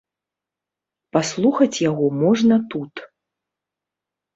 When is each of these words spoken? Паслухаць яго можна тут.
Паслухаць 1.19 1.83
яго 1.91 2.05
можна 2.25 2.55
тут. 2.75 3.09